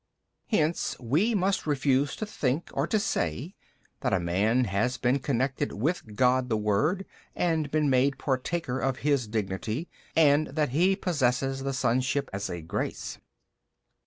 B. 0.49 0.57
Hence 0.57 0.99
we 0.99 1.35
must 1.35 1.67
refuse 1.67 2.15
to 2.15 2.25
think 2.25 2.71
or 2.73 2.87
to 2.87 2.97
say 2.99 3.53
that 3.99 4.13
a 4.15 4.19
man 4.19 4.63
has 4.63 4.97
been 4.97 5.19
connected 5.19 5.71
with 5.73 6.15
God 6.15 6.49
the 6.49 6.57
Word 6.57 7.05
and 7.35 7.69
been 7.69 7.87
made 7.87 8.17
partaker 8.17 8.79
of 8.79 9.05
His 9.05 9.27
Dignity 9.27 9.87
and 10.15 10.47
that 10.47 10.69
he 10.69 10.95
possesses 10.95 11.59
the 11.61 11.71
sonship 11.73 12.31
as 12.33 12.49
a 12.49 12.61
grace. 12.61 13.19